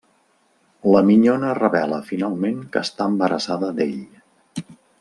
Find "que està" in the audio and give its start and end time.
2.77-3.07